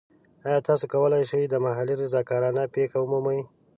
ایا 0.47 0.59
تاسو 0.67 0.85
کولی 0.93 1.23
شئ 1.29 1.41
د 1.49 1.55
محلي 1.65 1.95
رضاکارانه 2.03 2.63
پیښه 2.75 2.97
ومومئ؟ 3.01 3.41